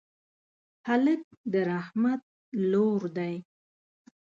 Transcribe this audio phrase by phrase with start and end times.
[0.87, 1.21] هلک
[1.51, 2.21] د رحمت
[2.71, 3.35] لور دی.